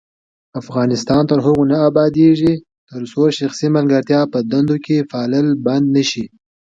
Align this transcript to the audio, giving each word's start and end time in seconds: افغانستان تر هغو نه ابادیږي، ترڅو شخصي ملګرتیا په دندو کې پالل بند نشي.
افغانستان 0.61 1.21
تر 1.29 1.39
هغو 1.45 1.63
نه 1.71 1.77
ابادیږي، 1.89 2.53
ترڅو 2.89 3.23
شخصي 3.39 3.67
ملګرتیا 3.75 4.21
په 4.33 4.39
دندو 4.51 4.77
کې 4.85 5.07
پالل 5.11 5.47
بند 5.65 5.85
نشي. 5.95 6.25